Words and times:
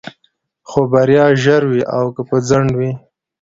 خو 0.69 0.79
بريا 0.91 1.25
ژر 1.43 1.61
وي 1.71 1.81
او 1.97 2.05
که 2.15 2.21
په 2.29 2.37
ځنډ 2.49 2.69
وي. 2.79 2.91